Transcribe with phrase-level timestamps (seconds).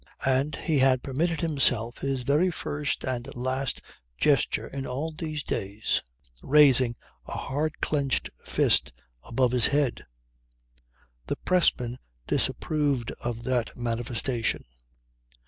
[0.25, 3.83] And he had permitted himself his very first and last
[4.17, 6.01] gesture in all these days,
[6.41, 6.95] raising
[7.27, 8.91] a hard clenched fist
[9.21, 10.07] above his head.
[11.27, 14.65] The pressman disapproved of that manifestation.